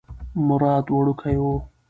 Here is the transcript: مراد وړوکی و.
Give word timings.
مراد 0.47 0.85
وړوکی 0.95 1.35
و. 1.43 1.45